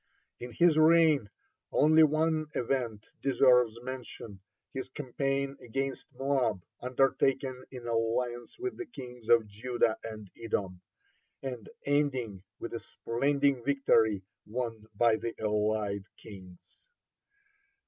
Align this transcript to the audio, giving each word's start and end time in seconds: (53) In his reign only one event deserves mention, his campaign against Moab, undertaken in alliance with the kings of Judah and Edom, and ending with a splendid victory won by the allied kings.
(53) 0.39 0.47
In 0.63 0.67
his 0.67 0.77
reign 0.79 1.29
only 1.71 2.01
one 2.01 2.47
event 2.55 3.09
deserves 3.21 3.79
mention, 3.83 4.39
his 4.73 4.89
campaign 4.89 5.57
against 5.61 6.07
Moab, 6.17 6.63
undertaken 6.81 7.63
in 7.69 7.85
alliance 7.87 8.57
with 8.57 8.77
the 8.77 8.87
kings 8.87 9.29
of 9.29 9.45
Judah 9.47 9.99
and 10.03 10.31
Edom, 10.35 10.81
and 11.43 11.69
ending 11.85 12.41
with 12.57 12.73
a 12.73 12.79
splendid 12.79 13.63
victory 13.63 14.23
won 14.47 14.87
by 14.95 15.17
the 15.17 15.35
allied 15.39 16.05
kings. 16.17 16.79